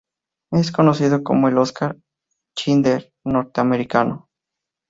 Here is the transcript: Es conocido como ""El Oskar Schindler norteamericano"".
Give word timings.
Es 0.49 0.71
conocido 0.71 1.23
como 1.23 1.47
""El 1.49 1.59
Oskar 1.59 1.95
Schindler 2.57 3.13
norteamericano"". 3.23 4.29